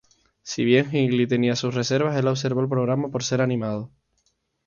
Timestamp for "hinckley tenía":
0.95-1.55